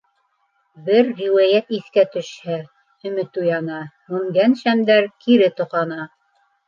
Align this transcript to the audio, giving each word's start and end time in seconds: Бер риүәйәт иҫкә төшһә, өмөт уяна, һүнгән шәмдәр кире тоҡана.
Бер 0.85 1.09
риүәйәт 1.19 1.69
иҫкә 1.79 2.05
төшһә, 2.15 2.57
өмөт 3.09 3.37
уяна, 3.43 3.83
һүнгән 4.15 4.57
шәмдәр 4.63 5.11
кире 5.27 5.53
тоҡана. 5.61 6.09